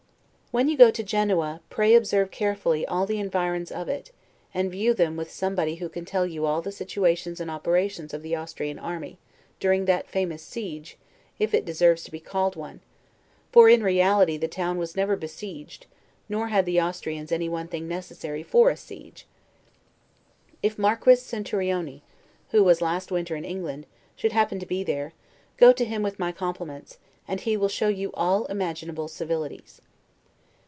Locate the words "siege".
10.43-10.97, 18.75-19.25